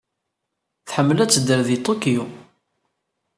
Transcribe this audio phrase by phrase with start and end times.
[0.87, 2.23] Tḥemmel ad tedder deg Tokyo.